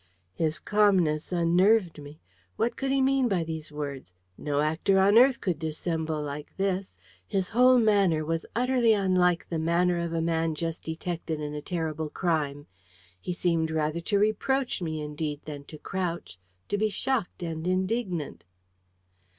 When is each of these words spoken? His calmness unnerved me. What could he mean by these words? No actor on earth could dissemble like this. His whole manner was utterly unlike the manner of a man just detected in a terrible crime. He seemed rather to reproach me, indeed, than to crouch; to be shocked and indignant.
His 0.33 0.59
calmness 0.59 1.31
unnerved 1.31 2.01
me. 2.01 2.19
What 2.55 2.75
could 2.75 2.89
he 2.89 3.03
mean 3.03 3.27
by 3.29 3.43
these 3.43 3.71
words? 3.71 4.15
No 4.35 4.59
actor 4.61 4.97
on 4.97 5.15
earth 5.15 5.39
could 5.39 5.59
dissemble 5.59 6.23
like 6.23 6.57
this. 6.57 6.97
His 7.27 7.49
whole 7.49 7.77
manner 7.77 8.25
was 8.25 8.47
utterly 8.55 8.93
unlike 8.93 9.47
the 9.47 9.59
manner 9.59 9.99
of 9.99 10.11
a 10.11 10.19
man 10.19 10.55
just 10.55 10.81
detected 10.85 11.39
in 11.39 11.53
a 11.53 11.61
terrible 11.61 12.09
crime. 12.09 12.65
He 13.19 13.31
seemed 13.31 13.69
rather 13.69 14.01
to 14.01 14.17
reproach 14.17 14.81
me, 14.81 15.03
indeed, 15.03 15.41
than 15.45 15.65
to 15.65 15.77
crouch; 15.77 16.39
to 16.69 16.79
be 16.79 16.89
shocked 16.89 17.43
and 17.43 17.67
indignant. 17.67 18.43